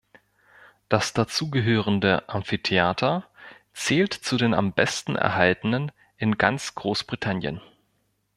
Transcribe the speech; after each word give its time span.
Das 0.89 1.13
dazugehörende 1.13 2.27
Amphitheater 2.27 3.27
zählt 3.71 4.15
zu 4.15 4.35
den 4.37 4.55
am 4.55 4.73
besten 4.73 5.15
erhaltenen 5.15 5.91
in 6.17 6.39
ganz 6.39 6.73
Großbritannien. 6.73 7.61